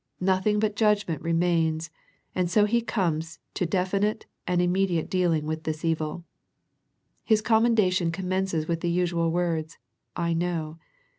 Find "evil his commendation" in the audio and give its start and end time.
5.85-8.11